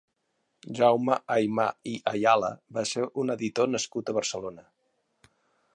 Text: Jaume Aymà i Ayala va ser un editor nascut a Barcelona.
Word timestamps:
Jaume 0.77 1.17
Aymà 1.35 1.67
i 1.91 1.93
Ayala 2.13 2.49
va 2.79 2.85
ser 2.93 3.07
un 3.25 3.35
editor 3.35 3.71
nascut 3.77 4.09
a 4.15 4.19
Barcelona. 4.21 4.65